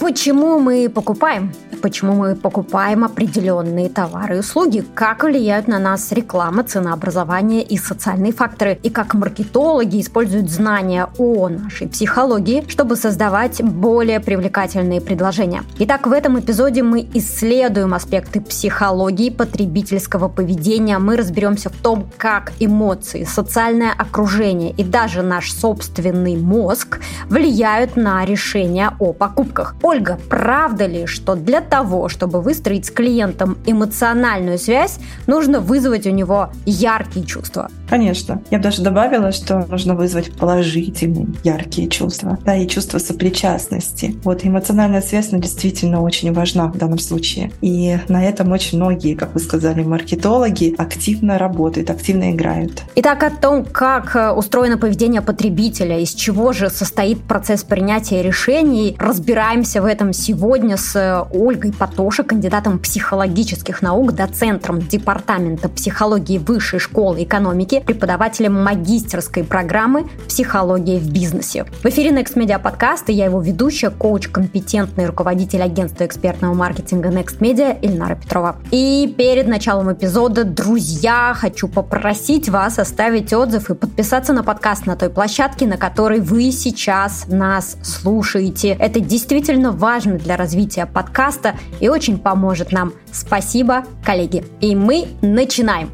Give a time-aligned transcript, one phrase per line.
[0.00, 1.52] Почему мы покупаем?
[1.82, 4.84] Почему мы покупаем определенные товары и услуги?
[4.94, 8.78] Как влияют на нас реклама, ценообразование и социальные факторы?
[8.82, 15.62] И как маркетологи используют знания о нашей психологии, чтобы создавать более привлекательные предложения?
[15.78, 20.98] Итак, в этом эпизоде мы исследуем аспекты психологии потребительского поведения.
[20.98, 28.24] Мы разберемся в том, как эмоции, социальное окружение и даже наш собственный мозг влияют на
[28.24, 29.74] решения о покупках.
[29.90, 36.10] Ольга, правда ли, что для того, чтобы выстроить с клиентом эмоциональную связь, нужно вызвать у
[36.10, 37.68] него яркие чувства?
[37.88, 38.40] Конечно.
[38.52, 44.14] Я бы даже добавила, что нужно вызвать положительные, яркие чувства, да, и чувство сопричастности.
[44.22, 47.50] Вот эмоциональная связь, она действительно очень важна в данном случае.
[47.60, 52.84] И на этом очень многие, как вы сказали, маркетологи активно работают, активно играют.
[52.94, 58.94] Итак, о том, как э, устроено поведение потребителя, из чего же состоит процесс принятия решений,
[59.00, 66.78] разбираемся в этом сегодня с э, Ольгой Потоши, кандидатом психологических наук, доцентром Департамента психологии Высшей
[66.78, 71.64] школы экономики преподавателем магистерской программы «Психология в бизнесе».
[71.82, 77.08] В эфире Next Media подкаст, и я его ведущая, коуч, компетентный руководитель агентства экспертного маркетинга
[77.08, 78.56] Next Media Ильнара Петрова.
[78.70, 84.96] И перед началом эпизода, друзья, хочу попросить вас оставить отзыв и подписаться на подкаст на
[84.96, 88.76] той площадке, на которой вы сейчас нас слушаете.
[88.78, 92.92] Это действительно важно для развития подкаста и очень поможет нам.
[93.12, 94.44] Спасибо, коллеги.
[94.60, 95.90] И мы начинаем.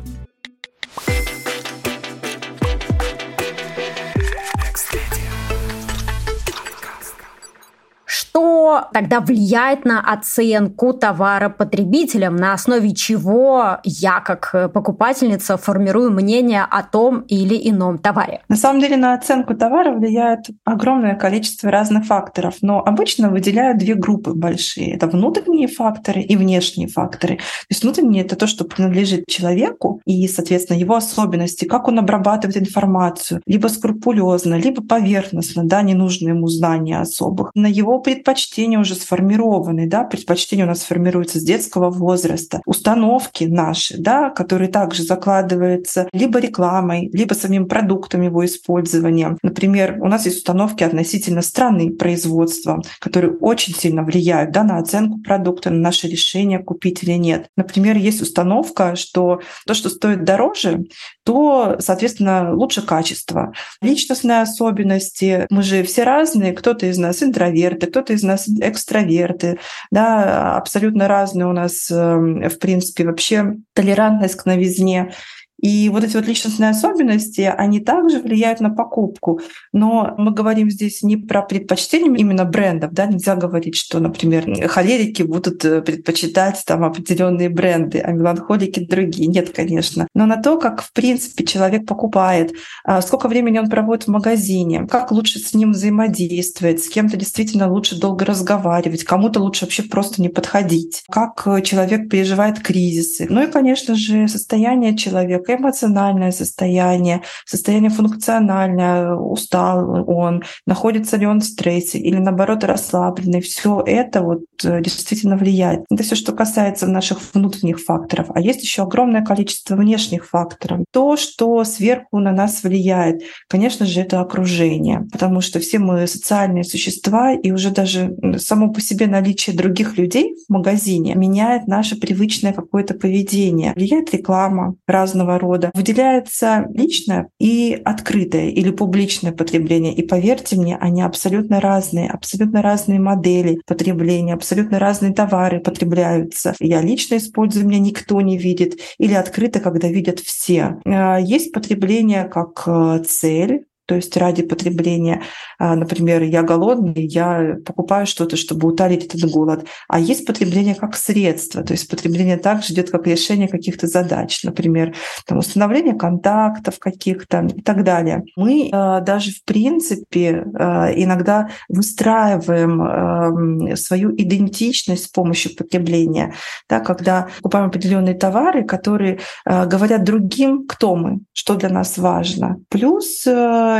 [8.93, 16.83] Тогда влияет на оценку товара потребителям, на основе чего я, как покупательница, формирую мнение о
[16.83, 18.43] том или ином товаре?
[18.49, 23.95] На самом деле на оценку товара влияет огромное количество разных факторов, но обычно выделяют две
[23.95, 24.95] группы большие.
[24.95, 27.37] Это внутренние факторы и внешние факторы.
[27.37, 32.57] То есть внутренние— это то, что принадлежит человеку и, соответственно, его особенности, как он обрабатывает
[32.57, 38.95] информацию, либо скрупулезно, либо поверхностно, да, ненужные ему знания особых, на его предпочтения предпочтения уже
[38.95, 46.09] сформированы, да, предпочтения у нас формируются с детского возраста, установки наши, да, которые также закладываются
[46.13, 49.37] либо рекламой, либо самим продуктом его использования.
[49.43, 55.19] Например, у нас есть установки относительно страны производства, которые очень сильно влияют да, на оценку
[55.19, 57.49] продукта, на наше решение, купить или нет.
[57.57, 60.87] Например, есть установка, что то, что стоит дороже,
[61.25, 63.53] то, соответственно, лучше качество.
[63.83, 65.47] Личностные особенности.
[65.51, 66.53] Мы же все разные.
[66.53, 69.59] Кто-то из нас интроверты, кто-то из нас экстраверты,
[69.91, 75.13] да, абсолютно разные у нас, эм, в принципе, вообще толерантность к новизне.
[75.61, 79.41] И вот эти вот личностные особенности, они также влияют на покупку.
[79.73, 82.93] Но мы говорим здесь не про предпочтение именно брендов.
[82.93, 83.07] Да?
[83.07, 89.29] Нельзя говорить, что, например, холерики будут э, предпочитать там определенные бренды, а меланхолики другие.
[89.29, 90.09] Нет, конечно.
[90.15, 92.53] Но на то, как, в принципе, человек покупает,
[92.85, 97.71] а, сколько времени он проводит в магазине, как лучше с ним взаимодействовать, с кем-то действительно
[97.71, 103.27] лучше долго разговаривать, кому-то лучше вообще просто не подходить, как человек переживает кризисы.
[103.29, 111.27] Ну и, конечно же, состояние человека, человека, эмоциональное состояние, состояние функциональное, устал он, находится ли
[111.27, 113.41] он в стрессе или наоборот расслабленный.
[113.41, 115.85] Все это вот э, действительно влияет.
[115.91, 118.27] Это все, что касается наших внутренних факторов.
[118.35, 120.81] А есть еще огромное количество внешних факторов.
[120.93, 126.65] То, что сверху на нас влияет, конечно же, это окружение, потому что все мы социальные
[126.65, 132.53] существа, и уже даже само по себе наличие других людей в магазине меняет наше привычное
[132.53, 133.73] какое-то поведение.
[133.75, 139.95] Влияет реклама разного рода, выделяется личное и открытое или публичное потребление.
[139.95, 146.55] И поверьте мне, они абсолютно разные, абсолютно разные модели потребления, абсолютно разные товары потребляются.
[146.61, 150.79] Я лично использую, меня никто не видит, или открыто, когда видят все.
[150.85, 155.23] А, есть потребление как э, цель, то есть ради потребления,
[155.59, 159.67] а, например, я голодный, я покупаю что-то, чтобы утолить этот голод.
[159.89, 164.95] А есть потребление как средство, то есть потребление также идет как решение каких-то задач, например,
[165.27, 168.25] там, установление контактов каких-то и так далее.
[168.37, 176.35] Мы а, даже в принципе а, иногда выстраиваем свою идентичность с помощью потребления,
[176.69, 182.57] да, когда покупаем определенные товары, которые говорят другим, кто мы, что для нас важно.
[182.69, 183.25] Плюс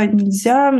[0.05, 0.73] нельзя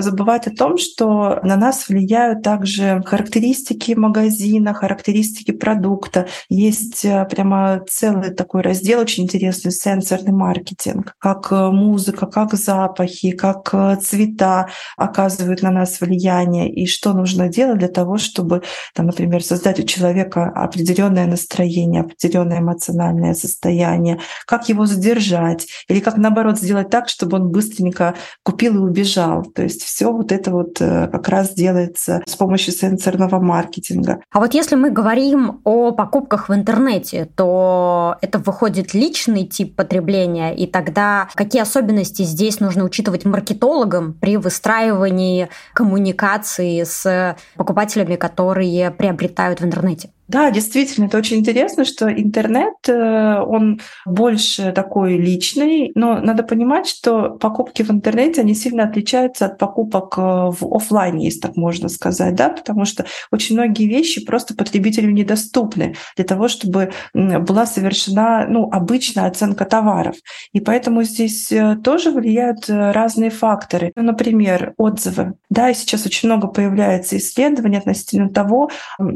[0.00, 6.26] забывать о том, что на нас влияют также характеристики магазина, характеристики продукта.
[6.48, 13.32] Есть э, прямо целый такой раздел очень интересный сенсорный маркетинг, как э, музыка, как запахи,
[13.32, 18.62] как э, цвета оказывают на нас влияние и что нужно делать для того, чтобы,
[18.94, 25.66] там, например, создать у человека определенное настроение, определенное эмоциональное состояние, как его задержать?
[25.88, 28.14] Или как наоборот сделать так, чтобы он быстренько
[28.48, 29.42] купил и убежал.
[29.42, 34.22] То есть все вот это вот э, как раз делается с помощью сенсорного маркетинга.
[34.32, 40.56] А вот если мы говорим о покупках в интернете, то это выходит личный тип потребления,
[40.56, 49.60] и тогда какие особенности здесь нужно учитывать маркетологам при выстраивании коммуникации с покупателями, которые приобретают
[49.60, 50.08] в интернете?
[50.28, 56.86] Да, действительно, это очень интересно, что интернет, э, он больше такой личный, но надо понимать,
[56.86, 61.88] что покупки в интернете, они сильно отличаются от покупок э, в офлайне, если так можно
[61.88, 68.46] сказать, да, потому что очень многие вещи просто потребителю недоступны для того, чтобы была совершена,
[68.50, 70.16] ну, обычная оценка товаров.
[70.52, 73.92] И поэтому здесь э, тоже влияют разные факторы.
[73.96, 75.34] Ну, например, отзывы.
[75.48, 78.68] Да, и сейчас очень много появляется исследований относительно того,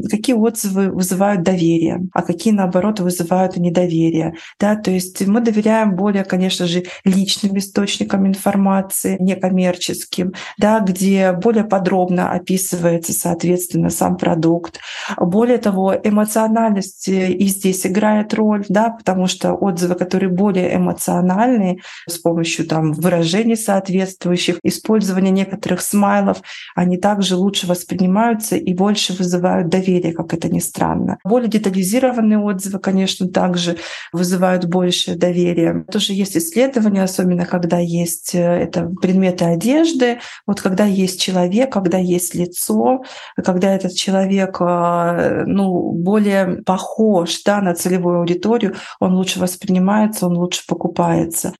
[0.09, 4.35] какие отзывы вызывают доверие, а какие, наоборот, вызывают недоверие.
[4.57, 4.75] Да?
[4.75, 12.31] То есть мы доверяем более, конечно же, личным источникам информации, некоммерческим, да, где более подробно
[12.31, 14.79] описывается, соответственно, сам продукт.
[15.19, 22.17] Более того, эмоциональность и здесь играет роль, да, потому что отзывы, которые более эмоциональные, с
[22.17, 26.41] помощью там, выражений соответствующих, использования некоторых смайлов,
[26.75, 31.17] они также лучше воспринимаются и больше вызывают доверие, как это ни странно странно.
[31.23, 33.77] Более детализированные отзывы, конечно, также
[34.11, 35.85] вызывают большее доверие.
[35.91, 41.97] Тоже есть исследования, особенно когда есть э, это предметы одежды, вот когда есть человек, когда
[41.97, 43.03] есть лицо,
[43.43, 50.37] когда этот человек э, ну, более похож да, на целевую аудиторию, он лучше воспринимается, он
[50.37, 51.53] лучше покупается.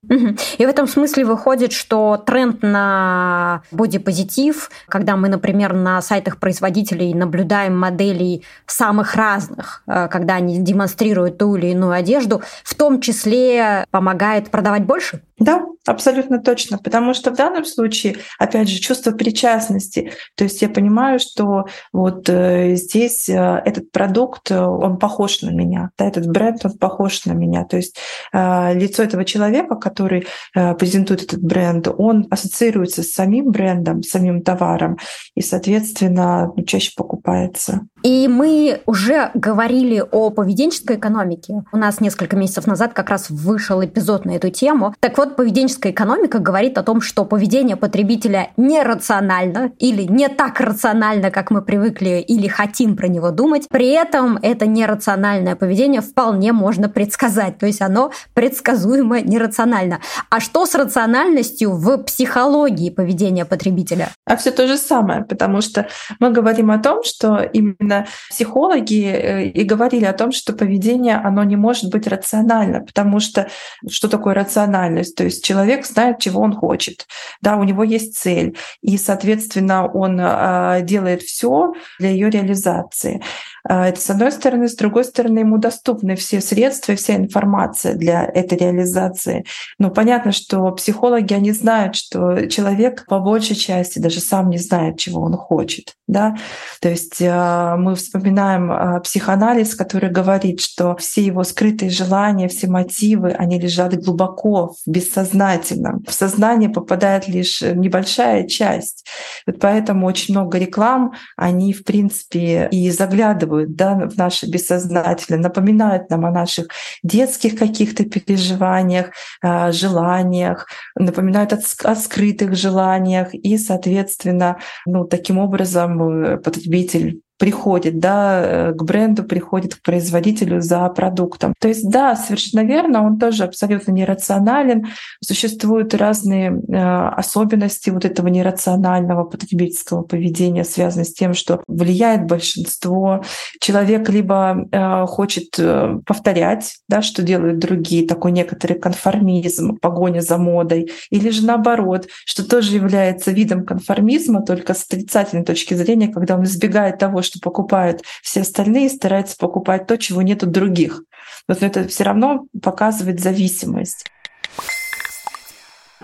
[0.58, 7.14] И в этом смысле выходит, что тренд на бодипозитив, когда мы, например, на сайтах производителей
[7.14, 13.86] наблюдаем моделей самых разных, э, когда они демонстрируют ту или иную одежду, в том числе
[13.92, 15.22] помогает продавать больше?
[15.40, 20.70] Да, абсолютно точно, потому что в данном случае, опять же, чувство причастности, то есть я
[20.70, 26.66] понимаю, что вот э, здесь э, этот продукт, он похож на меня, да, этот бренд,
[26.66, 27.98] он похож на меня, то есть
[28.34, 34.98] лицо этого человека, который презентует этот бренд, он ассоциируется с самим брендом, с самим товаром,
[35.36, 37.82] и, соответственно, ну, чаще покупается.
[38.04, 41.64] И мы уже говорили о поведенческой экономике.
[41.72, 44.94] У нас несколько месяцев назад как раз вышел эпизод на эту тему.
[45.00, 51.32] Так вот, поведенческая экономика говорит о том, что поведение потребителя нерационально или не так рационально,
[51.32, 53.68] как мы привыкли или хотим про него думать.
[53.70, 57.58] При этом это нерациональное поведение вполне можно предсказать.
[57.58, 60.00] То есть оно предсказуемо нерационально.
[60.30, 64.10] А что с рациональностью в психологии поведения потребителя?
[64.26, 65.88] А все то же самое, потому что
[66.20, 71.44] мы говорим о том, что именно психологи э, и говорили о том, что поведение, оно
[71.44, 73.48] не может быть рационально, потому что
[73.90, 75.16] что такое рациональность?
[75.16, 77.08] То есть человек знает, чего он хочет,
[77.42, 83.22] да, у него есть цель, и, соответственно, он а, делает все для ее реализации.
[83.68, 87.96] А, это с одной стороны, с другой стороны, ему доступны все средства и вся информация
[87.96, 89.46] для этой реализации.
[89.80, 95.00] Но понятно, что психологи, они знают, что человек по большей части даже сам не знает,
[95.00, 95.94] чего он хочет.
[96.08, 96.36] Да?
[96.82, 102.68] То есть а, мы вспоминаем а, психоанализ, который говорит, что все его скрытые желания, все
[102.68, 106.04] мотивы, они лежат глубоко в бессознательном.
[106.08, 109.06] В сознание попадает лишь небольшая часть.
[109.48, 115.42] Вот поэтому очень много реклам, они, в принципе, и заглядывают заглядывают да, в наше бессознательное,
[115.42, 116.68] напоминают нам о наших
[117.04, 123.34] детских каких-то переживаниях, а, желаниях, напоминают о, скрытых желаниях.
[123.34, 130.62] И, соответственно, ну, таким образом э, потребитель приходит да, э, к бренду, приходит к производителю
[130.62, 131.54] за продуктом.
[131.60, 134.88] То есть да, совершенно верно, он тоже абсолютно нерационален.
[135.22, 143.26] Существуют разные э, особенности вот этого нерационального потребительского поведения, связанные с тем, что влияет большинство.
[143.60, 145.60] Человек либо э, хочет
[146.06, 152.48] повторять, да, что делают другие, такой некоторый конформизм, погоня за модой, или же наоборот, что
[152.48, 158.02] тоже является видом конформизма, только с отрицательной точки зрения, когда он избегает того, что покупают
[158.22, 161.04] все остальные, стараются покупать то, чего нет у других.
[161.48, 164.06] Но это все равно показывает зависимость.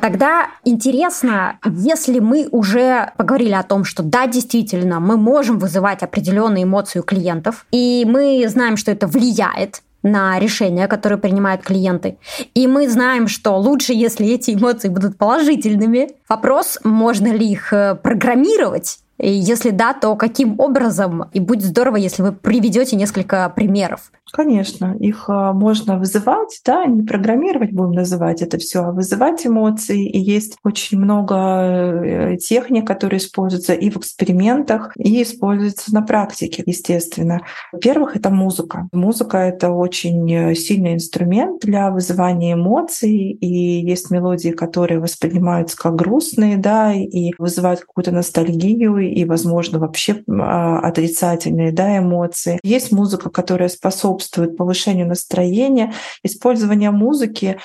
[0.02, 6.64] Тогда интересно, если мы уже поговорили о том, что да, действительно, мы можем вызывать определенные
[6.64, 12.18] эмоции у клиентов, и мы знаем, что это влияет на решения, которые принимают клиенты.
[12.54, 16.12] И мы знаем, что лучше, если эти эмоции будут положительными.
[16.30, 21.26] Вопрос, можно ли их э, программировать, если да, то каким образом?
[21.34, 24.12] И будет здорово, если вы приведете несколько примеров.
[24.32, 30.08] Конечно, их а, можно вызывать, да, не программировать будем называть это все, а вызывать эмоции.
[30.08, 36.64] И есть очень много э, техник, которые используются и в экспериментах, и используются на практике,
[36.66, 37.42] естественно.
[37.72, 38.88] Во-первых, это музыка.
[38.92, 45.96] Музыка— это очень э, сильный инструмент для вызывания эмоций, и есть мелодии, которые воспринимаются как
[45.96, 52.60] грустные, да, и вызывают какую-то ностальгию, и, возможно, вообще а, отрицательные да, эмоции.
[52.64, 55.94] Есть музыка, которая способствует повышению настроения.
[56.24, 57.60] Использование музыки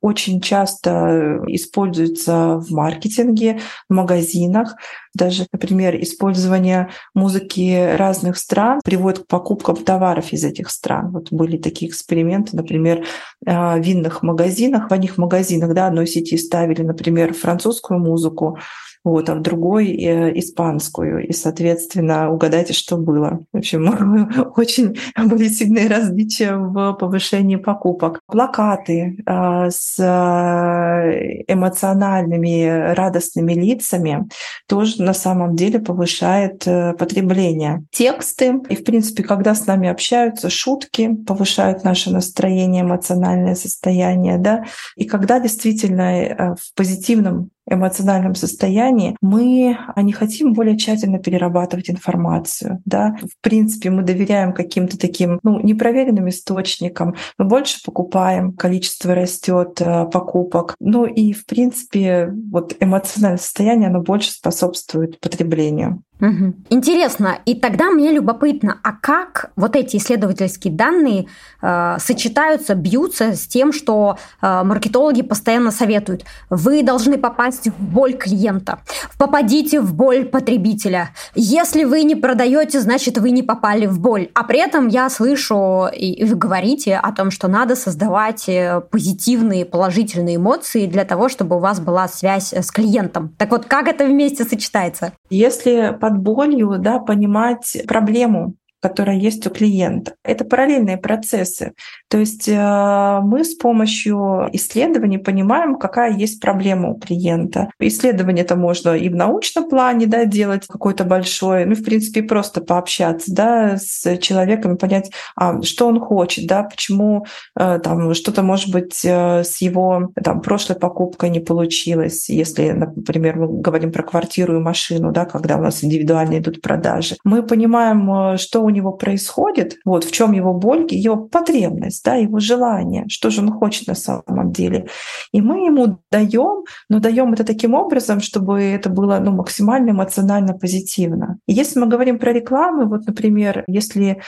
[0.00, 4.76] очень часто используется в маркетинге, в магазинах.
[5.14, 11.10] Даже, например, использование музыки разных стран приводит к покупкам товаров из этих стран.
[11.12, 13.04] Вот были такие эксперименты, например,
[13.44, 18.58] в винных магазинах, в одних магазинах да, одной сети ставили, например, французскую музыку,
[19.04, 21.26] вот, а в другой э, испанскую.
[21.28, 23.40] И, соответственно, угадайте, что было.
[23.52, 28.20] В общем, очень были сильные различия в повышении покупок.
[28.26, 34.26] Плакаты э, с э, эмоциональными, радостными лицами
[34.66, 36.64] тоже на самом деле повышает
[36.98, 37.84] потребление.
[37.92, 44.64] Тексты и, в принципе, когда с нами общаются, шутки повышают наше настроение, эмоциональное состояние, да,
[44.96, 52.82] и когда действительно в позитивном эмоциональном состоянии, мы не хотим более тщательно перерабатывать информацию.
[52.84, 53.16] Да?
[53.22, 60.06] В принципе, мы доверяем каким-то таким ну, непроверенным источникам, мы больше покупаем, количество растет э,
[60.06, 60.74] покупок.
[60.80, 66.02] Ну и, в принципе, вот эмоциональное состояние, оно больше способствует потреблению.
[66.20, 66.54] Угу.
[66.70, 71.26] Интересно, и тогда мне любопытно, а как вот эти исследовательские данные
[71.60, 78.14] э, сочетаются, бьются с тем, что э, маркетологи постоянно советуют, вы должны попасть в боль
[78.14, 78.78] клиента,
[79.18, 81.10] попадите в боль потребителя.
[81.34, 84.28] Если вы не продаете, значит вы не попали в боль.
[84.34, 89.64] А при этом я слышу, и вы говорите о том, что надо создавать э, позитивные,
[89.64, 93.34] положительные эмоции для того, чтобы у вас была связь с клиентом.
[93.36, 95.12] Так вот, как это вместе сочетается?
[95.28, 100.12] Если под болью да, понимать проблему, которая есть у клиента.
[100.22, 101.72] Это параллельные процессы.
[102.10, 107.70] То есть э, мы с помощью исследований понимаем, какая есть проблема у клиента.
[107.80, 112.60] Исследование это можно и в научном плане да, делать какой-то большой, ну, в принципе, просто
[112.60, 117.24] пообщаться да, с человеком и понять, а, что он хочет, да, почему
[117.58, 123.38] э, там что-то, может быть, э, с его там, прошлой покупкой не получилось, если, например,
[123.38, 127.16] мы говорим про квартиру и машину, да, когда у нас индивидуально идут продажи.
[127.24, 132.38] Мы понимаем, что у него происходит, вот в чем его боль, его потребность, да, его
[132.38, 134.88] желание, что же он хочет на самом деле.
[135.32, 140.54] И мы ему даем, но даем это таким образом, чтобы это было ну, максимально эмоционально
[140.54, 141.38] позитивно.
[141.46, 144.20] И если мы говорим про рекламы, вот, например, если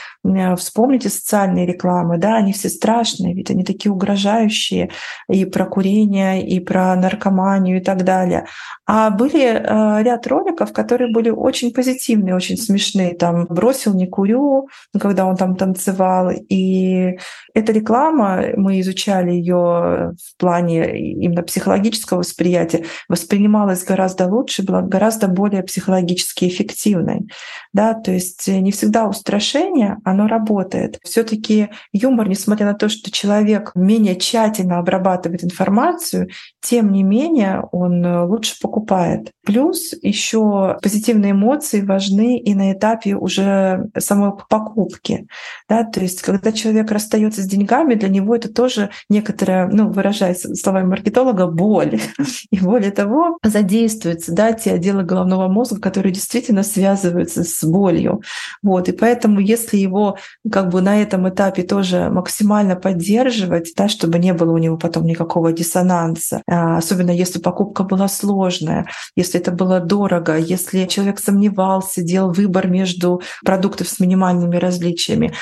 [0.57, 4.89] вспомните социальные рекламы, да, они все страшные, ведь они такие угрожающие
[5.29, 8.45] и про курение, и про наркоманию и так далее.
[8.85, 13.15] А были э, ряд роликов, которые были очень позитивные, очень смешные.
[13.15, 16.31] Там «бросил, не курю», ну, когда он там танцевал.
[16.31, 17.17] И
[17.53, 25.27] эта реклама, мы изучали ее в плане именно психологического восприятия, воспринималась гораздо лучше, была гораздо
[25.27, 27.27] более психологически эффективной.
[27.73, 27.93] Да?
[27.93, 30.99] То есть не всегда устрашение, оно работает.
[31.03, 36.29] все таки юмор, несмотря на то, что человек менее тщательно обрабатывает информацию,
[36.61, 39.31] тем не менее он лучше покупает.
[39.45, 45.27] Плюс еще позитивные эмоции важны и на этапе уже самой покупки.
[45.69, 45.83] Да?
[45.83, 50.87] То есть, когда человек расстается с деньгами, для него это тоже некоторая, ну, выражаясь словами
[50.87, 51.99] маркетолога, боль.
[52.51, 58.21] И более того, задействуются да, те отделы головного мозга, которые действительно связываются с болью.
[58.63, 58.89] Вот.
[58.89, 60.17] И поэтому, если его
[60.51, 65.05] как бы на этом этапе тоже максимально поддерживать, да, чтобы не было у него потом
[65.05, 72.01] никакого диссонанса, а, особенно если покупка была сложная, если это было дорого, если человек сомневался,
[72.01, 75.33] делал выбор между продуктов с минимальными различиями,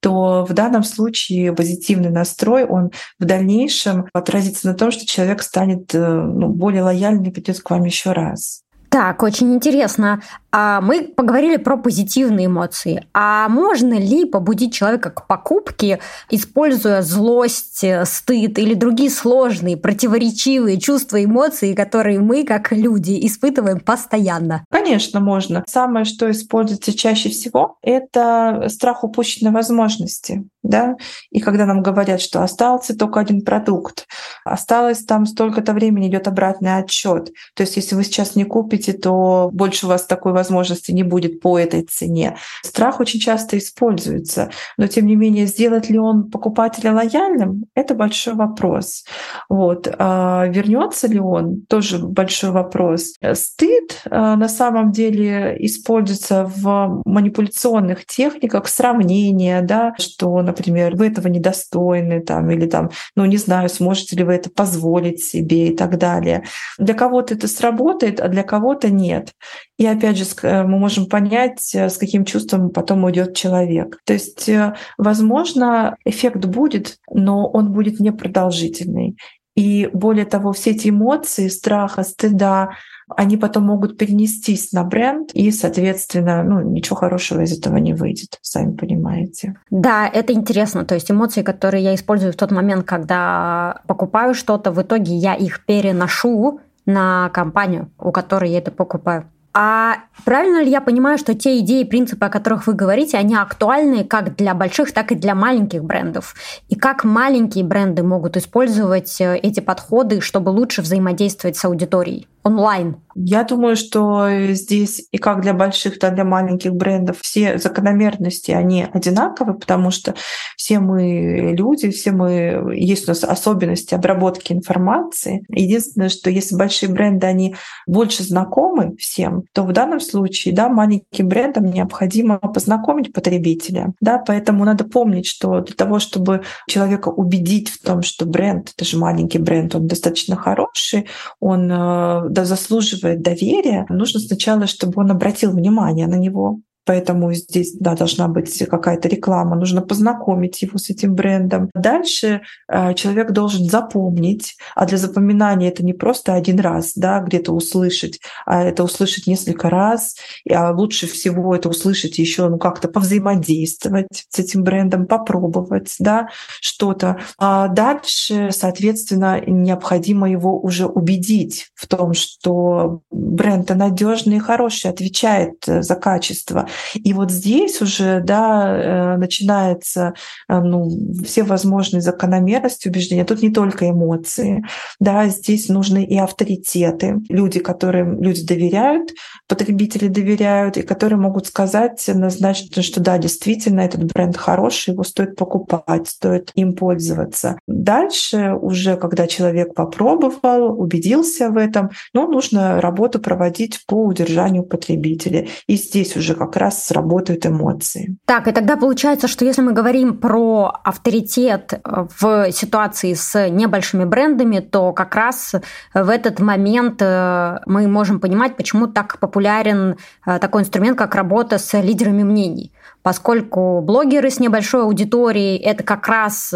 [0.00, 5.94] то в данном случае позитивный настрой, он в дальнейшем отразится на том, что человек станет
[5.94, 8.62] э, ну, более лояльным и придет к вам еще раз.
[8.88, 10.20] Так, очень интересно.
[10.52, 13.06] А мы поговорили про позитивные эмоции.
[13.14, 21.22] А можно ли побудить человека к покупке, используя злость, стыд или другие сложные, противоречивые чувства,
[21.22, 24.64] эмоции, которые мы, как люди, испытываем постоянно?
[24.70, 25.64] Конечно, можно.
[25.68, 30.44] Самое, что используется чаще всего, это страх упущенной возможности.
[30.62, 30.96] Да?
[31.30, 34.06] И когда нам говорят, что остался только один продукт,
[34.44, 37.30] осталось там столько-то времени, идет обратный отчет.
[37.54, 41.40] То есть, если вы сейчас не купите, то больше у вас такой возможности не будет
[41.40, 42.36] по этой цене.
[42.62, 48.34] Страх очень часто используется, но тем не менее сделать ли он покупателя лояльным, это большой
[48.34, 49.04] вопрос.
[49.50, 49.86] Вот.
[49.98, 53.12] А вернется ли он, тоже большой вопрос.
[53.34, 61.28] Стыд а, на самом деле используется в манипуляционных техниках сравнения, да, что, например, вы этого
[61.28, 65.98] недостойны, там, или там, ну не знаю, сможете ли вы это позволить себе и так
[65.98, 66.44] далее.
[66.78, 69.34] Для кого-то это сработает, а для кого-то нет.
[69.76, 73.98] И опять же, Э, мы можем понять, э, с каким чувством потом уйдет человек.
[74.04, 79.16] То есть, э, возможно, эффект будет, но он будет непродолжительный.
[79.56, 82.70] И более того, все эти эмоции страха, стыда,
[83.16, 88.38] они потом могут перенестись на бренд, и, соответственно, ну, ничего хорошего из этого не выйдет,
[88.40, 89.56] сами понимаете.
[89.70, 90.84] Да, это интересно.
[90.84, 95.34] То есть эмоции, которые я использую в тот момент, когда покупаю что-то, в итоге я
[95.34, 99.28] их переношу на компанию, у которой я это покупаю.
[99.52, 104.04] А правильно ли я понимаю, что те идеи, принципы, о которых вы говорите, они актуальны
[104.04, 106.34] как для больших, так и для маленьких брендов?
[106.68, 112.28] И как маленькие бренды могут использовать э, эти подходы, чтобы лучше взаимодействовать с аудиторией?
[112.42, 112.96] Онлайн?
[113.14, 118.52] Я думаю, что здесь и как для больших, так и для маленьких брендов все закономерности,
[118.52, 120.14] они одинаковы, потому что
[120.56, 125.44] все мы люди, все мы, есть у нас особенности обработки информации.
[125.48, 127.56] Единственное, что если большие бренды, они
[127.86, 134.64] больше знакомы всем, то в данном случае, да, маленьким брендам необходимо познакомить потребителя, да, поэтому
[134.64, 139.38] надо помнить, что для того, чтобы человека убедить в том, что бренд, это же маленький
[139.38, 141.06] бренд, он достаточно хороший,
[141.40, 146.60] он э, да, заслуживает доверия, нужно сначала, чтобы он обратил внимание на него,
[146.90, 151.70] Поэтому здесь да, должна быть какая-то реклама, нужно познакомить его с этим брендом.
[151.72, 157.52] Дальше э, человек должен запомнить, а для запоминания это не просто один раз да, где-то
[157.52, 160.16] услышать, а это услышать несколько раз,
[160.52, 166.26] а лучше всего это услышать еще ну, как-то повзаимодействовать с этим брендом, попробовать да,
[166.60, 167.20] что-то.
[167.38, 175.54] А дальше, соответственно, необходимо его уже убедить в том, что бренд надежный и хороший, отвечает
[175.64, 176.66] за качество.
[176.94, 180.14] И вот здесь уже да, э, начинается
[180.48, 180.90] э, ну,
[181.24, 183.24] все возможные закономерности убеждения.
[183.24, 184.64] Тут не только эмоции,
[184.98, 189.10] да, здесь нужны и авторитеты, люди, которым люди доверяют,
[189.48, 195.36] потребители доверяют, и которые могут сказать однозначно, что да, действительно, этот бренд хороший, его стоит
[195.36, 197.58] покупать, стоит им пользоваться.
[197.66, 205.46] Дальше уже, когда человек попробовал, убедился в этом, ну, нужно работу проводить по удержанию потребителя.
[205.66, 208.16] И здесь уже как раз сработают эмоции.
[208.24, 214.04] Так, и тогда получается, что если мы говорим про авторитет э, в ситуации с небольшими
[214.04, 215.54] брендами, то как раз
[215.94, 221.58] в этот момент э, мы можем понимать, почему так популярен э, такой инструмент, как работа
[221.58, 226.52] с лидерами мнений поскольку блогеры с небольшой аудиторией– это как раз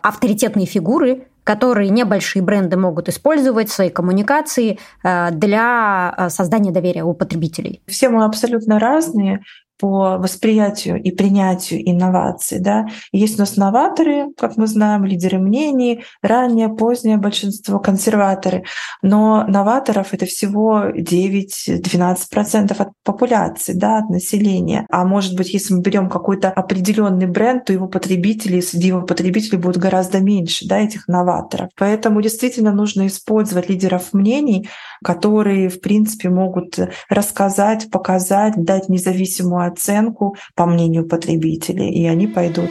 [0.00, 7.82] авторитетные фигуры, которые небольшие бренды могут использовать в своей коммуникации для создания доверия у потребителей.
[7.86, 9.42] Все мы абсолютно разные,
[9.78, 12.60] по восприятию и принятию инноваций.
[12.60, 12.86] Да?
[13.12, 18.64] Есть у нас новаторы, как мы знаем, лидеры мнений, раннее, позднее большинство консерваторы.
[19.02, 24.86] Но новаторов это всего 9-12% от популяции, да, от населения.
[24.90, 29.58] А может быть, если мы берем какой-то определенный бренд, то его потребители, среди его потребителей
[29.58, 31.70] будет гораздо меньше да, этих новаторов.
[31.76, 34.68] Поэтому действительно нужно использовать лидеров мнений,
[35.02, 42.70] которые, в принципе, могут рассказать, показать, дать независимую оценку по мнению потребителей, и они пойдут.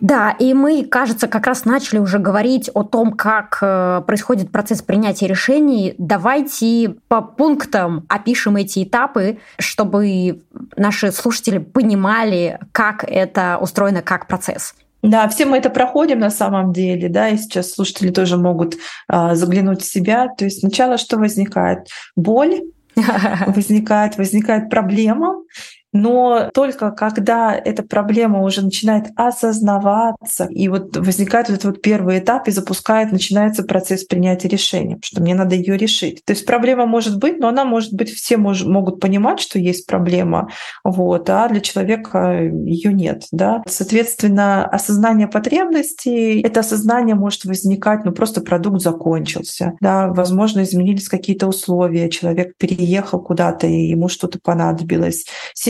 [0.00, 4.80] Да, и мы, кажется, как раз начали уже говорить о том, как э, происходит процесс
[4.80, 5.94] принятия решений.
[5.98, 10.40] Давайте по пунктам опишем эти этапы, чтобы
[10.76, 14.74] наши слушатели понимали, как это устроено как процесс.
[15.02, 18.76] Да, все мы это проходим на самом деле, да, и сейчас слушатели тоже могут
[19.08, 20.28] э, заглянуть в себя.
[20.28, 21.88] То есть сначала что возникает?
[22.14, 22.62] Боль,
[23.46, 25.42] возникает, возникает проблема,
[25.92, 32.48] Но только когда эта проблема уже начинает осознаваться, и вот возникает этот вот первый этап,
[32.48, 36.22] и запускает, начинается процесс принятия решения, что мне надо ее решить.
[36.24, 39.86] То есть проблема может быть, но она может быть, все мож, могут понимать, что есть
[39.86, 40.50] проблема,
[40.84, 43.24] вот, а для человека ее нет.
[43.32, 43.62] Да?
[43.66, 51.46] Соответственно, осознание потребностей, это осознание может возникать, ну просто продукт закончился, да, возможно, изменились какие-то
[51.46, 55.24] условия, человек переехал куда-то, и ему что-то понадобилось,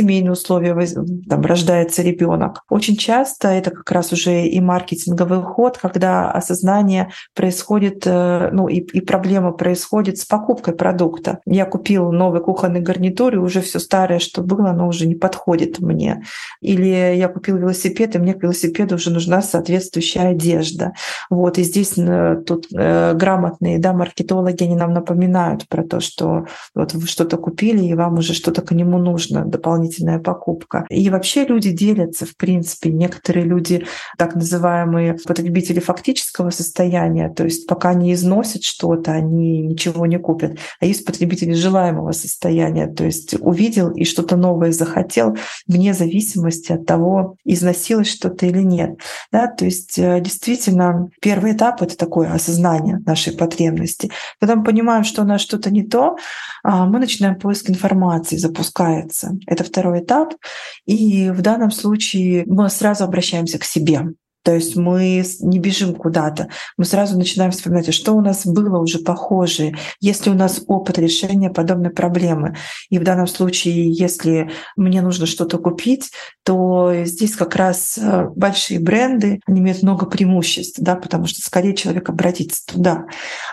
[0.09, 0.75] семейные условия,
[1.29, 2.63] там, рождается ребенок.
[2.71, 8.79] Очень часто это как раз уже и маркетинговый ход, когда осознание происходит, э, ну и,
[8.79, 11.41] и проблема происходит с покупкой продукта.
[11.45, 15.79] Я купил новый кухонный гарнитур, и уже все старое, что было, оно уже не подходит
[15.81, 16.23] мне.
[16.63, 20.93] Или я купил велосипед, и мне к велосипеду уже нужна соответствующая одежда.
[21.29, 26.47] Вот, и здесь э, тут э, грамотные да, маркетологи, они нам напоминают про то, что
[26.75, 30.87] вот вы что-то купили, и вам уже что-то к нему нужно дополнительно дополнительная покупка.
[30.89, 32.91] И вообще люди делятся, в принципе.
[32.91, 40.07] Некоторые люди, так называемые потребители фактического состояния, то есть пока не износят что-то, они ничего
[40.07, 40.59] не купят.
[40.81, 46.87] А есть потребители желаемого состояния, то есть увидел и что-то новое захотел, вне зависимости от
[46.87, 48.99] того, износилось что-то или нет.
[49.33, 54.11] Да, то есть э, действительно первый этап— это такое осознание нашей потребности.
[54.41, 56.17] Когда мы понимаем, что у нас что-то не то,
[56.63, 59.33] а, мы начинаем поиск информации, запускается.
[59.47, 60.35] Это второй второй этап.
[60.87, 64.03] И в данном случае мы сразу обращаемся к себе.
[64.43, 68.79] То есть мы не бежим куда-то, мы сразу начинаем вспоминать, а что у нас было
[68.79, 72.57] уже похожее, если у нас опыт решения подобной проблемы.
[72.89, 76.11] И в данном случае, если мне нужно что-то купить,
[76.45, 81.75] то здесь как раз э, большие бренды, они имеют много преимуществ, да, потому что скорее
[81.75, 83.05] человек обратится туда.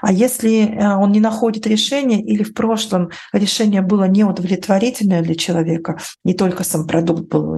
[0.02, 6.00] А если э, он не находит решения или в прошлом решение было неудовлетворительное для человека,
[6.24, 7.58] не только сам продукт был,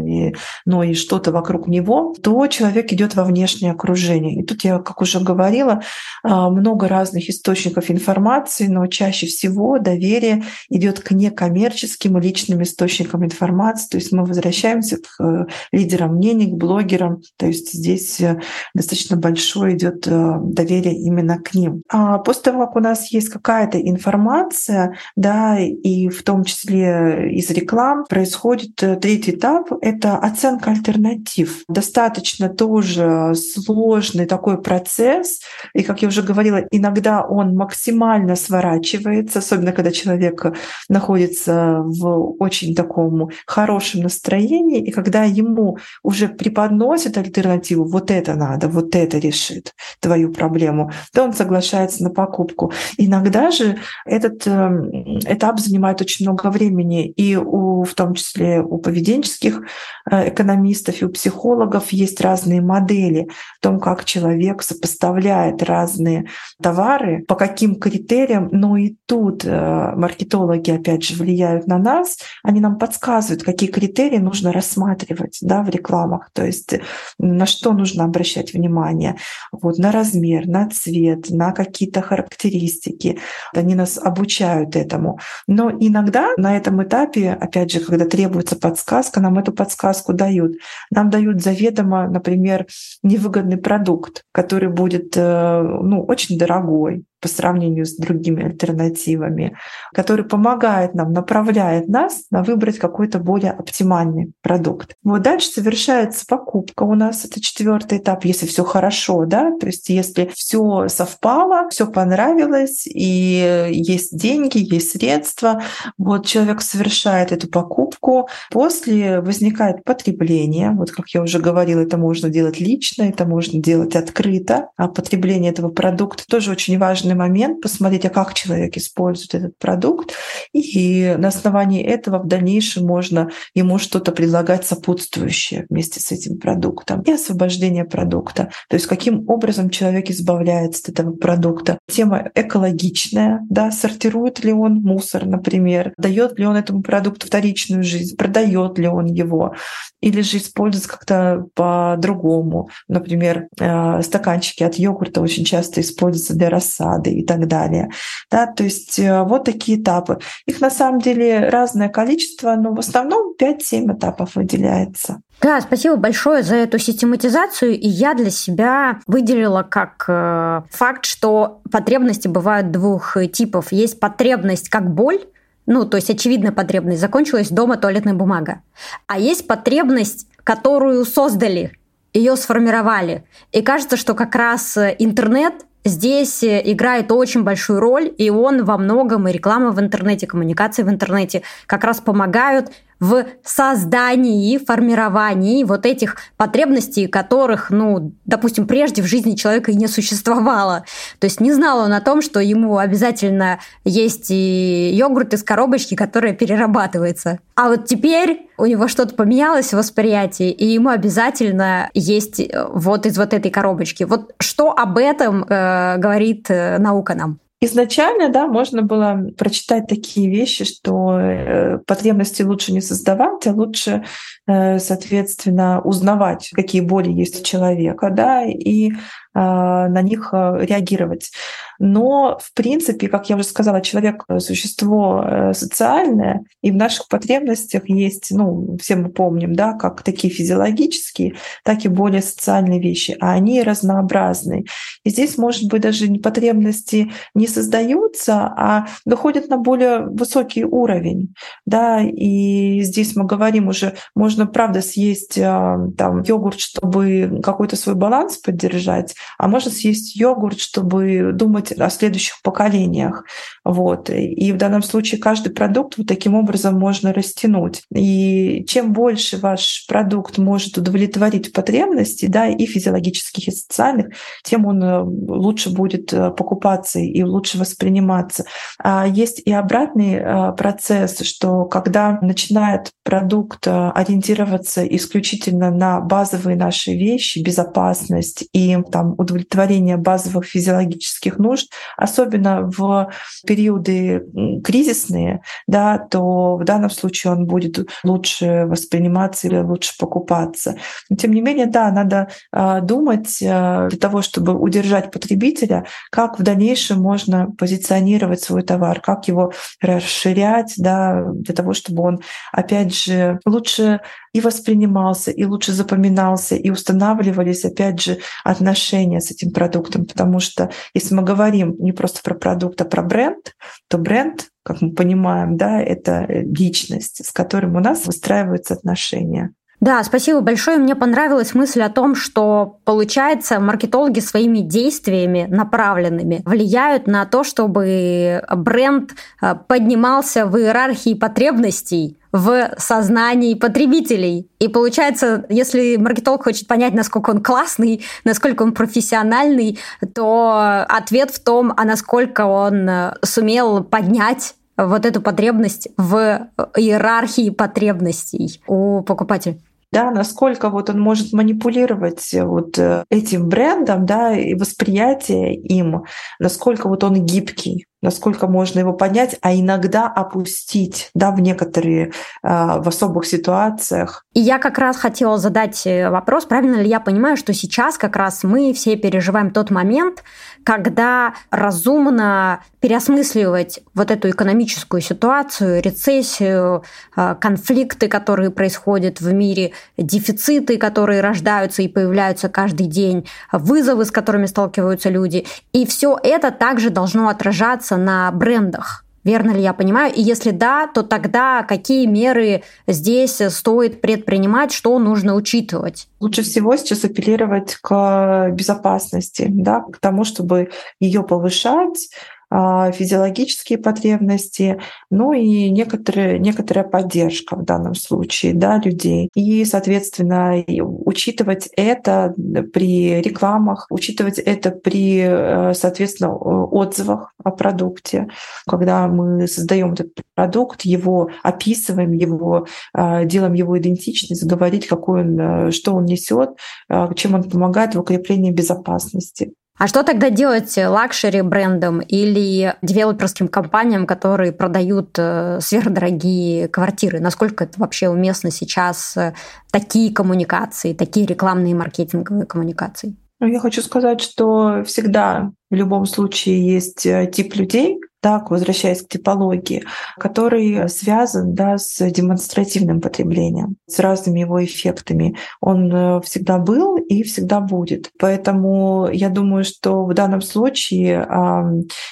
[0.65, 4.39] но и что-то вокруг него, то человек идет во внешнее окружение.
[4.39, 5.81] И тут я, как уже говорила,
[6.23, 13.89] а, много разных источников информации, но чаще всего доверие идет к некоммерческим личным источникам информации.
[13.89, 17.21] То есть мы возвращаемся к э, лидерам мнений, к блогерам.
[17.37, 18.39] То есть здесь э,
[18.73, 21.81] достаточно большое идет э, доверие именно к ним.
[21.89, 27.49] А после того, как у нас есть какая-то информация, да, и в том числе из
[27.49, 31.63] реклам, происходит третий этап— это оценка альтернатив.
[31.67, 35.41] Достаточно тоже сложный такой процесс,
[35.73, 40.45] и, как я уже говорила, иногда он максимально сворачивается, особенно когда человек
[40.89, 48.67] находится в очень таком хорошем настроении, и когда ему уже преподносят альтернативу, вот это надо,
[48.67, 52.71] вот это решит твою проблему, то он соглашается на покупку.
[52.97, 58.77] Иногда же этот эм, этап занимает очень много времени, и у, в том числе у
[58.77, 59.61] поведенческих
[60.09, 66.25] э, экономистов и у психологов есть разные модели, модели, в том, как человек сопоставляет разные
[66.61, 72.59] товары, по каким критериям, но и тут э, маркетологи, опять же, влияют на нас, они
[72.59, 76.73] нам подсказывают, какие критерии нужно рассматривать да, в рекламах, то есть
[77.19, 79.15] на что нужно обращать внимание,
[79.51, 83.19] вот, на размер, на цвет, на какие-то характеристики.
[83.53, 85.19] Они нас обучают этому.
[85.47, 90.53] Но иногда на этом этапе, опять же, когда требуется подсказка, нам эту подсказку дают.
[90.91, 92.67] Нам дают заведомо, например,
[93.03, 99.57] невыгодный продукт, который будет э, ну, очень дорогой, по сравнению с другими альтернативами,
[99.93, 104.95] который помогает нам, направляет нас на выбрать какой-то более оптимальный продукт.
[105.03, 109.89] Вот дальше совершается покупка у нас, это четвертый этап, если все хорошо, да, то есть
[109.89, 115.61] если все совпало, все понравилось, и есть деньги, есть средства,
[115.97, 122.29] вот человек совершает эту покупку, после возникает потребление, вот как я уже говорила, это можно
[122.29, 127.61] делать лично, это можно делать открыто, а потребление этого продукта тоже очень важно важный момент
[127.61, 130.13] посмотреть, а как человек использует этот продукт,
[130.53, 137.01] и на основании этого в дальнейшем можно ему что-то предлагать сопутствующее вместе с этим продуктом.
[137.01, 138.49] И освобождение продукта.
[138.69, 141.79] То есть каким образом человек избавляется от этого продукта.
[141.89, 148.17] Тема экологичная, да, сортирует ли он мусор, например, дает ли он этому продукту вторичную жизнь,
[148.17, 149.53] продает ли он его,
[150.01, 152.69] или же используется как-то по-другому.
[152.87, 157.89] Например, э, стаканчики от йогурта очень часто используются для рассады надо и так далее.
[158.31, 160.19] Да, то есть э, вот такие этапы.
[160.45, 165.21] Их на самом деле разное количество, но в основном 5-7 этапов выделяется.
[165.41, 167.79] Да, спасибо большое за эту систематизацию.
[167.79, 173.71] И я для себя выделила как э, факт, что потребности бывают двух типов.
[173.71, 175.19] Есть потребность как боль,
[175.65, 178.61] ну, то есть очевидная потребность, закончилась дома туалетная бумага.
[179.05, 181.73] А есть потребность, которую создали,
[182.13, 183.25] ее сформировали.
[183.51, 189.27] И кажется, что как раз интернет здесь играет очень большую роль, и он во многом,
[189.27, 196.17] и реклама в интернете, коммуникации в интернете как раз помогают в создании, формировании вот этих
[196.35, 200.85] потребностей, которых, ну, допустим, прежде в жизни человека и не существовало.
[201.19, 205.95] То есть не знал он о том, что ему обязательно есть и йогурт из коробочки,
[205.95, 207.39] которая перерабатывается.
[207.55, 213.05] А вот теперь у него что-то поменялось в восприятии, и ему обязательно есть э, вот
[213.05, 214.03] из вот этой коробочки.
[214.03, 217.39] Вот что об этом э, говорит э, наука нам?
[217.59, 224.03] Изначально, да, можно было прочитать такие вещи, что э, потребности лучше не создавать, а лучше,
[224.45, 228.91] э, соответственно, узнавать, какие боли есть у человека, да, и
[229.37, 231.31] на них а, реагировать.
[231.79, 237.87] Но, в принципе, как я уже сказала, человек— существо э, социальное, и в наших потребностях
[237.87, 243.33] есть, ну, все мы помним, да, как такие физиологические, так и более социальные вещи, а
[243.33, 244.65] они разнообразны.
[245.03, 252.01] И здесь, может быть, даже потребности не создаются, а доходят на более высокий уровень, да,
[252.01, 259.13] и здесь мы говорим уже, можно, правда, съесть там йогурт, чтобы какой-то свой баланс поддержать,
[259.37, 263.23] а можно съесть йогурт, чтобы думать о следующих поколениях.
[263.63, 264.09] Вот.
[264.09, 267.83] И в данном случае каждый продукт вот таким образом можно растянуть.
[267.93, 274.07] И чем больше ваш продукт может удовлетворить потребности, да, и физиологических, и социальных,
[274.43, 278.45] тем он э, лучше будет э, покупаться и лучше восприниматься.
[278.79, 286.93] А есть и обратный э, процесс, что когда начинает продукт ориентироваться исключительно на базовые наши
[286.93, 293.11] вещи, безопасность и там удовлетворение базовых физиологических нужд, особенно в
[293.45, 294.25] периоды
[294.63, 300.77] кризисные, да, то в данном случае он будет лучше восприниматься или лучше покупаться.
[301.09, 306.39] Но тем не менее, да, надо а, думать а, для того, чтобы удержать потребителя, как
[306.39, 309.51] в дальнейшем можно позиционировать свой товар, как его
[309.81, 312.19] расширять, да, для того, чтобы он,
[312.51, 314.01] опять же, лучше
[314.37, 320.05] и воспринимался, и лучше запоминался, и устанавливались, опять же, отношения с этим продуктом.
[320.05, 323.55] Потому что если мы говорим не просто про продукт, а про бренд,
[323.87, 329.53] то бренд, как мы понимаем, да, это личность, с которым у нас выстраиваются отношения.
[329.79, 330.77] Да, спасибо большое.
[330.77, 338.43] Мне понравилась мысль о том, что, получается, маркетологи своими действиями направленными влияют на то, чтобы
[338.55, 344.49] бренд э, поднимался в иерархии потребностей в сознании потребителей.
[344.57, 349.77] И получается, если маркетолог хочет понять, насколько он классный, насколько он профессиональный,
[350.15, 357.49] то ответ в том, а насколько он э, сумел поднять вот эту потребность в иерархии
[357.49, 359.57] потребностей у покупателя
[359.91, 366.03] да, насколько вот он может манипулировать э, вот э, этим брендом, да, и восприятие им,
[366.39, 372.11] насколько вот он гибкий насколько можно его поднять, а иногда опустить, да, в некоторые,
[372.43, 374.23] а, в особых ситуациях.
[374.33, 378.15] И я как раз хотела задать э, вопрос, правильно ли я понимаю, что сейчас как
[378.15, 380.23] раз мы все переживаем тот момент,
[380.67, 386.83] когда разумно переосмысливать вот эту экономическую ситуацию, рецессию,
[387.15, 394.11] а, конфликты, которые происходят в мире, дефициты, которые рождаются и появляются каждый день, вызовы, с
[394.11, 395.45] которыми сталкиваются люди.
[395.71, 399.05] И все это также должно отражаться на брендах.
[399.27, 400.13] Верно ли я понимаю?
[400.13, 406.07] И если да, то тогда какие меры здесь стоит предпринимать, что нужно учитывать?
[406.21, 410.69] Лучше всего сейчас апеллировать к безопасности, да, к тому, чтобы
[411.01, 412.07] ее повышать,
[412.49, 414.79] физиологические потребности,
[415.09, 419.29] ну и некоторые, некоторая поддержка в данном случае да, людей.
[419.35, 422.33] И, соответственно, учитывать это
[422.73, 428.29] при рекламах, учитывать это при, э, соответственно, отзывах о продукте.
[428.65, 435.39] Когда мы создаем этот продукт, его описываем, его, а, делаем его идентичность, говорить, какой он,
[435.39, 436.51] э, что он несет,
[436.89, 439.53] а, чем он помогает в укреплении безопасности.
[439.77, 447.19] А что тогда делать luxury брендам или девелоперским компаниям, которые продают э, сверхдорогие квартиры?
[447.19, 449.35] Насколько это вообще уместно сейчас э,
[449.71, 453.15] такие коммуникации, такие рекламные маркетинговые коммуникации?
[453.39, 459.01] Ну, я хочу сказать, что всегда в любом случае есть э, тип людей, так, возвращаясь
[459.01, 459.83] к типологии,
[460.17, 465.37] который связан да, с демонстративным потреблением, с разными его эффектами.
[465.61, 468.11] Он э, всегда был и всегда будет.
[468.19, 471.27] Поэтому я думаю, что в данном случае,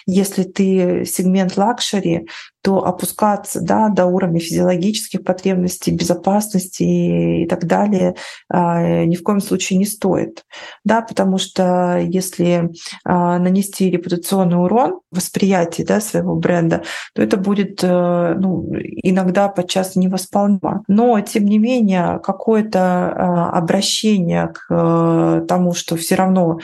[0.06, 2.28] если ты сегмент luxury,
[2.66, 8.16] то опускаться да, до уровня физиологических потребностей, безопасности и так далее
[8.50, 10.44] а, ни в коем случае не стоит.
[10.84, 12.72] Да, потому что если
[13.04, 16.82] а, нанести репутационный урон восприятии да, своего бренда,
[17.14, 20.84] то это будет э, ну, иногда подчас невосполнимо.
[20.88, 26.60] Но, тем не менее, какое-то а, обращение к э, тому, что все равно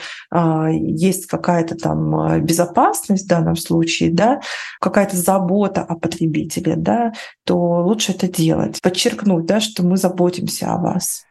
[0.70, 4.40] есть какая-то там безопасность в данном случае, да,
[4.80, 7.12] какая-то забота о потребителе, да,
[7.44, 8.80] то лучше это делать.
[8.82, 11.24] Подчеркнуть, да, что мы заботимся о вас.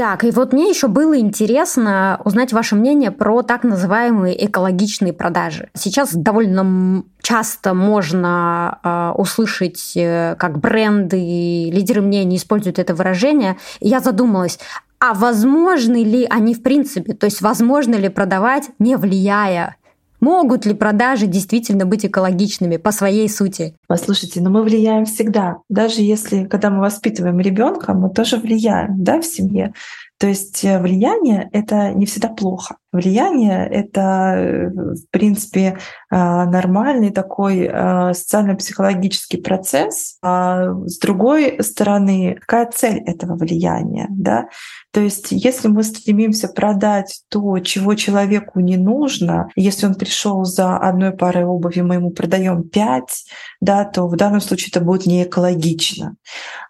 [0.00, 5.68] Так, и вот мне еще было интересно узнать ваше мнение про так называемые экологичные продажи.
[5.74, 13.58] Сейчас довольно часто можно э, услышать, как бренды лидеры мнений используют это выражение.
[13.80, 14.58] И я задумалась,
[15.00, 19.76] а возможны ли они в принципе, то есть возможно ли продавать, не влияя
[20.20, 23.74] Могут ли продажи действительно быть экологичными по своей сути?
[23.88, 25.58] Послушайте, но мы влияем всегда.
[25.68, 29.72] Даже если, когда мы воспитываем ребенка, мы тоже влияем да, в семье.
[30.18, 32.76] То есть э, влияние— это не всегда плохо.
[32.92, 35.78] Влияние— это, э, в принципе,
[36.10, 40.16] а, нормальный такой а, социально-психологический процесс.
[40.22, 44.08] А с другой стороны, какая цель этого влияния?
[44.10, 44.48] Да?
[44.92, 50.76] То есть если мы стремимся продать то, чего человеку не нужно, если он пришел за
[50.76, 53.24] одной парой обуви, мы ему продаем пять,
[53.60, 56.16] да, то в данном случае это будет не экологично.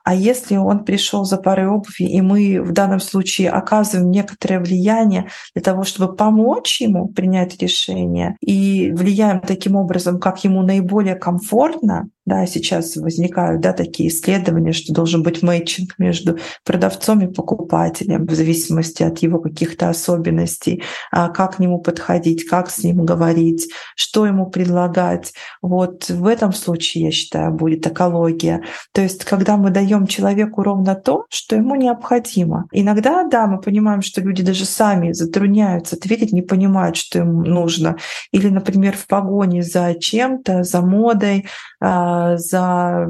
[0.04, 5.28] А если он пришел за парой обуви, и мы в данном случае оказываем некоторое влияние
[5.54, 12.09] для того, чтобы помочь ему принять решение, и влияем таким образом, как ему наиболее комфортно,
[12.26, 18.35] да, сейчас возникают да, такие исследования, что должен быть мэтчинг между продавцом и покупателем в
[18.35, 24.26] зависимости от его каких-то особенностей, а как к нему подходить, как с ним говорить, что
[24.26, 25.33] ему предлагать.
[25.62, 28.62] Вот в этом случае, я считаю, будет экология.
[28.92, 32.66] То есть, когда мы даем человеку ровно то, что ему необходимо.
[32.72, 37.96] Иногда, да, мы понимаем, что люди даже сами затрудняются ответить, не понимают, что им нужно.
[38.33, 41.46] Или, например, в погоне за чем-то, за модой,
[41.80, 43.06] а, за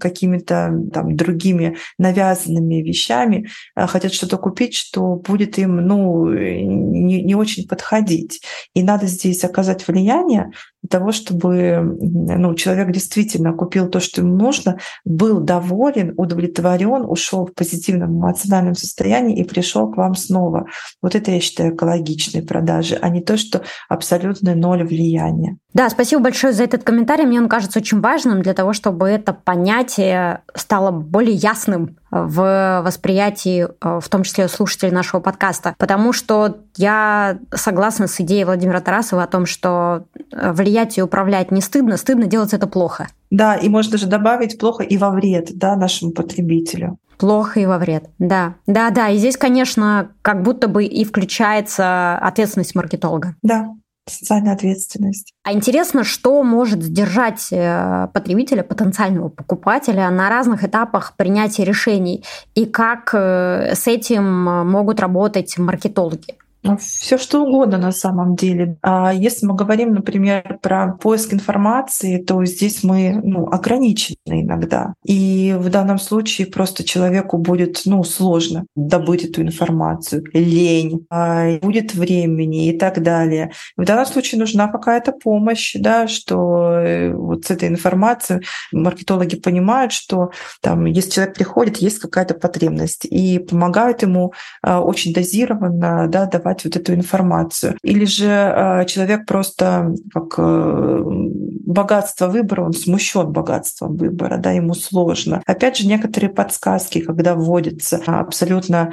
[0.00, 7.34] какими-то там другими навязанными вещами, а, хотят что-то купить, что будет им ну, не, не
[7.34, 8.42] очень подходить.
[8.74, 10.50] И надо здесь оказать влияние
[10.88, 17.54] того, чтобы ну, человек действительно купил то, что ему нужно, был доволен, удовлетворен, ушел в
[17.54, 20.66] позитивном эмоциональном состоянии и пришел к вам снова.
[21.02, 25.58] Вот это я считаю экологичной продажи, а не то, что абсолютно ноль влияния.
[25.76, 27.26] Да, спасибо большое за этот комментарий.
[27.26, 33.66] Мне он кажется очень важным для того, чтобы это понятие стало более ясным в восприятии,
[33.80, 35.74] э, в том числе слушателей нашего подкаста.
[35.78, 41.50] Потому что я согласна с идеей Владимира Тарасова о том, что э, влиять и управлять
[41.50, 43.08] не стыдно, стыдно делать это плохо.
[43.30, 46.98] Да, и можно даже добавить плохо и во вред да, нашему потребителю.
[47.18, 48.54] Плохо и во вред, да.
[48.66, 53.34] Да, да, и здесь, конечно, как будто бы и включается ответственность маркетолога.
[53.42, 53.70] Да,
[54.08, 55.32] социальная ответственность.
[55.42, 62.66] А интересно, что может сдержать э, потребителя, потенциального покупателя на разных этапах принятия решений и
[62.66, 66.36] как э, с этим могут работать маркетологи?
[66.66, 68.76] Ну, Все что угодно на самом деле.
[68.82, 74.94] А если мы говорим, например, про поиск информации, то здесь мы ну, ограничены иногда.
[75.04, 81.94] И в данном случае просто человеку будет ну, сложно добыть эту информацию, лень, а, будет
[81.94, 83.52] времени и так далее.
[83.76, 88.40] В данном случае нужна какая-то помощь, да, что э, вот с этой информацией
[88.72, 95.12] маркетологи понимают, что там, если человек приходит, есть какая-то потребность, и помогают ему а, очень
[95.12, 97.76] дозированно да, давать давать вот эту информацию.
[97.82, 104.74] Или же э, человек просто как э, богатство выбора, он смущен богатством выбора, да, ему
[104.74, 105.42] сложно.
[105.46, 108.92] Опять же, некоторые подсказки, когда вводится абсолютно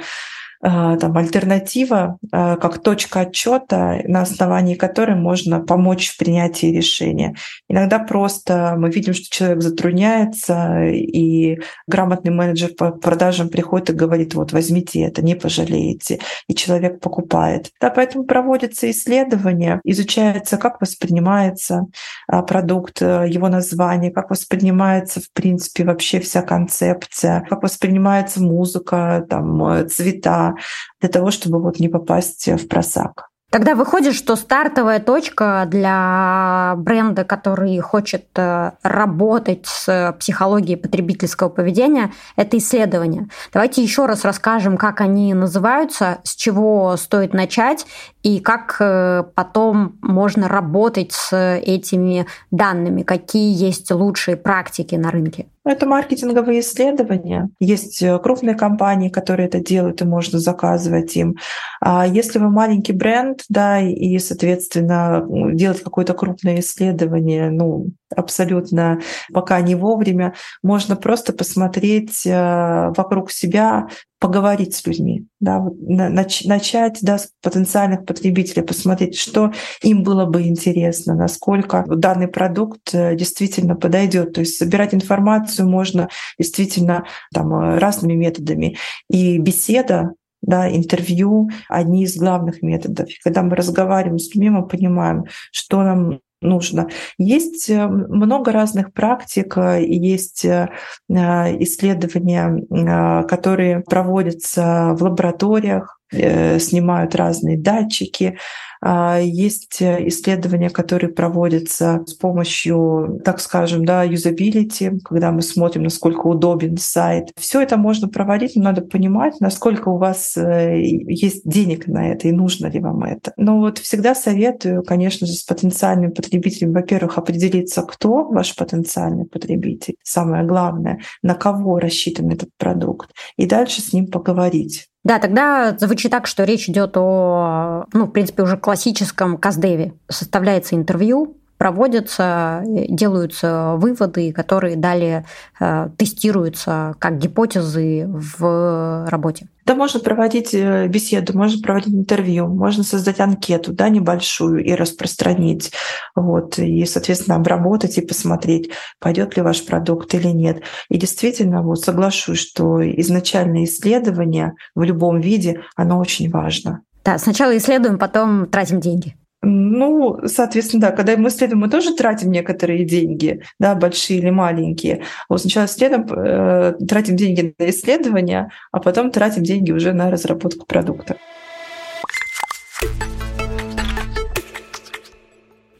[0.64, 7.34] там, альтернатива э, как точка отчета, на основании которой можно помочь в принятии решения.
[7.68, 14.34] Иногда просто мы видим, что человек затрудняется, и грамотный менеджер по продажам приходит и говорит,
[14.34, 17.70] вот возьмите это, не пожалеете, и человек покупает.
[17.78, 21.86] Да, поэтому проводятся исследования, изучается, как воспринимается
[22.26, 29.26] а, продукт, э, его название, как воспринимается, в принципе, вообще вся концепция, как воспринимается музыка,
[29.28, 30.53] там, цвета,
[31.00, 33.28] для того, чтобы вот не попасть в просак.
[33.54, 42.12] Тогда выходит, что стартовая точка для бренда, который хочет э, работать с психологией потребительского поведения,
[42.34, 43.28] это исследование.
[43.52, 47.86] Давайте еще раз расскажем, как они называются, с чего стоит начать
[48.24, 55.46] и как э, потом можно работать с этими данными, какие есть лучшие практики на рынке.
[55.66, 57.50] Это маркетинговые исследования.
[57.60, 61.36] Есть э, крупные компании, которые это делают, и можно заказывать им.
[61.80, 69.00] А если вы маленький бренд, да, и, соответственно, делать какое-то крупное исследование, ну, абсолютно
[69.32, 73.88] пока не вовремя, можно просто посмотреть э, вокруг себя,
[74.24, 79.52] поговорить с людьми, да, вот начать да, с потенциальных потребителей, посмотреть, что
[79.82, 84.32] им было бы интересно, насколько данный продукт э, действительно подойдет.
[84.32, 86.08] То есть собирать информацию можно
[86.38, 87.04] действительно
[87.34, 88.78] там, э, разными методами.
[89.10, 93.10] И беседа да, интервью— одни из главных методов.
[93.10, 96.88] И когда мы разговариваем с людьми, мы понимаем, что нам нужно.
[97.18, 100.68] Есть э, много разных практик, э, есть э,
[101.08, 108.38] исследования, которые проводятся в лабораториях, снимают разные датчики,
[108.84, 116.26] есть э, исследования, которые проводятся с помощью, так скажем, да, юзабилити, когда мы смотрим, насколько
[116.26, 117.30] удобен сайт.
[117.36, 122.28] Все это можно проводить, но надо понимать, насколько у вас э, есть денег на это
[122.28, 123.32] и нужно ли вам это.
[123.36, 129.96] Но вот всегда советую, конечно же, с потенциальным потребителем, во-первых, определиться, кто ваш потенциальный потребитель,
[130.02, 134.88] самое главное, на кого рассчитан этот продукт, и дальше с ним поговорить.
[135.04, 139.92] Да, тогда звучит так, что речь идет о, ну, в принципе, уже классическом каздеве.
[140.08, 145.24] Составляется интервью, проводятся, делаются выводы, которые далее
[145.60, 149.48] э, тестируются как гипотезы в работе.
[149.64, 155.72] Да, можно проводить э, беседу, можно проводить интервью, можно создать анкету, да, небольшую и распространить,
[156.14, 160.62] вот, и, соответственно, обработать и посмотреть, пойдет ли ваш продукт или нет.
[160.90, 166.82] И действительно, вот соглашусь, что изначальное исследование в любом виде, оно очень важно.
[167.04, 169.16] Да, сначала исследуем, потом тратим деньги.
[169.44, 175.02] Ну, соответственно, да, когда мы исследуем, мы тоже тратим некоторые деньги, да, большие или маленькие.
[175.28, 180.66] Вот сначала исследуем, э, тратим деньги на исследования, а потом тратим деньги уже на разработку
[180.66, 181.16] продукта.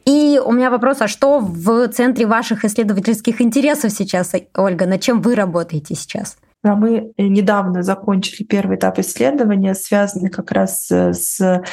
[0.05, 4.85] И у меня вопрос, а что в центре ваших исследовательских интересов сейчас, Ольга?
[4.85, 6.37] Над чем вы работаете сейчас?
[6.63, 11.63] Мы недавно закончили первый этап исследования, связанный как раз с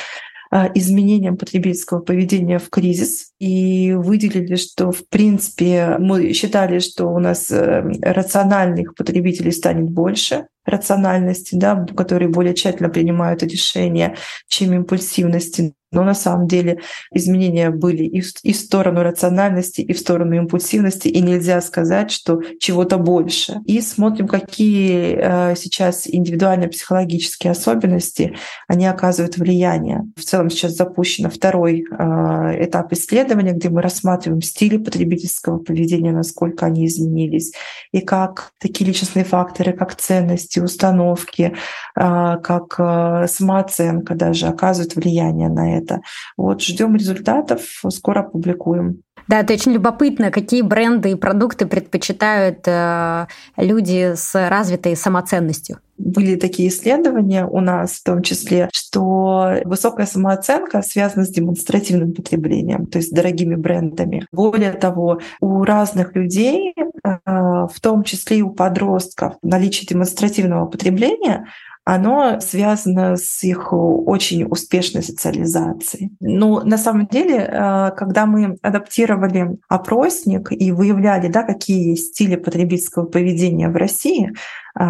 [0.54, 3.32] а, изменением потребительского поведения в кризис.
[3.38, 10.48] И выделили, что в принципе мы считали, что у нас э, рациональных потребителей станет больше,
[10.72, 14.16] рациональности, да, которые более тщательно принимают решения,
[14.48, 15.74] чем импульсивности.
[15.92, 16.80] Но на самом деле
[17.12, 22.96] изменения были и в, сторону рациональности, и в сторону импульсивности, и нельзя сказать, что чего-то
[22.96, 23.60] больше.
[23.66, 28.34] И смотрим, какие э, сейчас индивидуальные психологические особенности,
[28.68, 30.04] они оказывают влияние.
[30.16, 36.64] В целом сейчас запущен второй э, этап исследования, где мы рассматриваем стили потребительского поведения, насколько
[36.64, 37.52] они изменились,
[37.92, 41.54] и как такие личностные факторы, как ценности, установки,
[41.96, 46.00] э, как э, самооценка даже оказывают влияние на это.
[46.36, 49.02] Вот ждем результатов, скоро опубликуем.
[49.32, 55.78] Да, это очень любопытно, какие бренды и продукты предпочитают э, люди с развитой самоценностью.
[55.96, 62.84] Были такие исследования у нас, в том числе, что высокая самооценка связана с демонстративным потреблением,
[62.84, 64.26] то есть дорогими брендами.
[64.32, 71.46] Более того, у разных людей, э, в том числе и у подростков, наличие демонстративного потребления
[71.84, 76.12] оно связано с их очень успешной социализацией.
[76.20, 82.14] Но ну, на самом деле, э, когда мы адаптировали опросник и выявляли, да, какие есть
[82.14, 84.30] стили потребительского поведения в России,
[84.78, 84.82] э,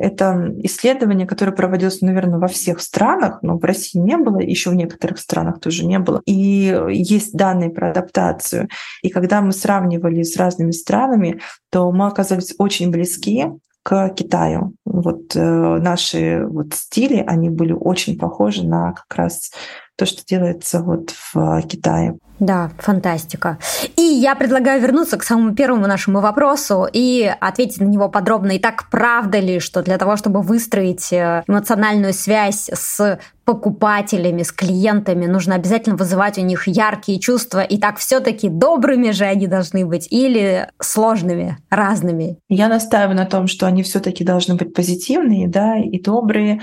[0.00, 4.74] это исследование, которое проводилось, наверное, во всех странах, но в России не было, еще в
[4.74, 6.20] некоторых странах тоже не было.
[6.26, 8.68] И есть данные про адаптацию.
[9.02, 13.46] И когда мы сравнивали с разными странами, то мы оказались очень близки
[13.84, 14.74] к Китаю.
[14.86, 19.52] Вот э, наши вот стили, они были очень похожи на как раз
[19.96, 22.18] то, что делается вот в Китае.
[22.40, 23.58] Да, фантастика.
[23.96, 28.56] И я предлагаю вернуться к самому первому нашему вопросу и ответить на него подробно.
[28.56, 35.26] Итак, правда ли, что для того, чтобы выстроить э, эмоциональную связь с покупателями, с клиентами,
[35.26, 40.08] нужно обязательно вызывать у них яркие чувства, и так все-таки добрыми же они должны быть
[40.10, 42.38] или сложными, разными?
[42.48, 46.62] Я настаиваю на том, что они все-таки должны быть позитивные, да, и добрые,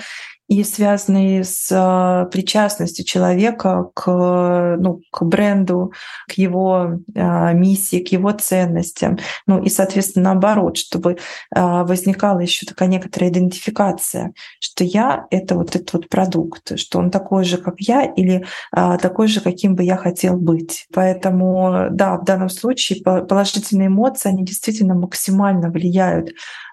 [0.52, 5.94] и связанные с э, причастностью человека к, ну, к бренду,
[6.28, 9.18] к его э, миссии, к его ценностям.
[9.48, 11.18] Ну и, соответственно, наоборот, чтобы
[11.52, 17.46] возникала еще такая некоторая идентификация, что я— это вот этот вот продукт, что он такой
[17.46, 20.88] же, как я, или такой же, каким бы я хотел быть.
[20.94, 26.32] Поэтому, да, в данном случае положительные эмоции, они действительно максимально влияют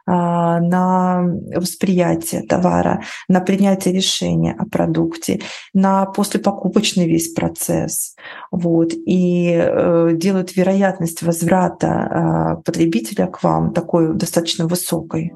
[0.08, 1.22] на
[1.54, 5.40] восприятие товара, на принятие решения о продукте,
[5.74, 8.14] на послепокупочный весь процесс.
[8.50, 15.32] Вот, и э, делают вероятность возврата а, потребителя к вам такой достаточно высокой.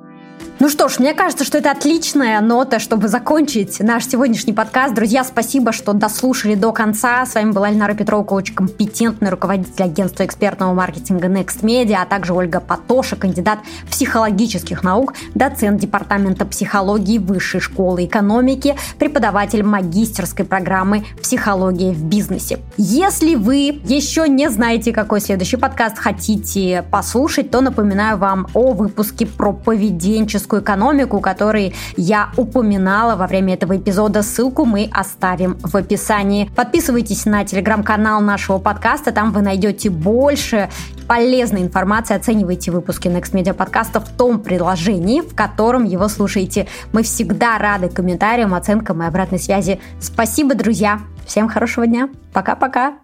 [0.62, 4.94] Ну что ж, мне кажется, что это отличная нота, чтобы закончить наш сегодняшний подкаст.
[4.94, 7.26] Друзья, спасибо, что дослушали до конца.
[7.26, 12.32] С вами была Ильнара Петрова, коуч компетентный руководитель агентства экспертного маркетинга Next Media, а также
[12.32, 13.58] Ольга Патоша, кандидат
[13.90, 22.60] психологических наук, доцент департамента психологии Высшей школы экономики, преподаватель магистерской программы «Психология в бизнесе».
[22.76, 29.26] Если вы еще не знаете, какой следующий подкаст хотите послушать, то напоминаю вам о выпуске
[29.26, 34.22] про поведенческую рыночную экономику, который я упоминала во время этого эпизода.
[34.22, 36.50] Ссылку мы оставим в описании.
[36.54, 40.68] Подписывайтесь на телеграм-канал нашего подкаста, там вы найдете больше
[41.08, 42.16] полезной информации.
[42.16, 46.66] Оценивайте выпуски Next Media подкаста в том приложении, в котором его слушаете.
[46.92, 49.78] Мы всегда рады комментариям, оценкам и обратной связи.
[50.00, 51.00] Спасибо, друзья!
[51.26, 52.08] Всем хорошего дня!
[52.32, 52.94] Пока-пока!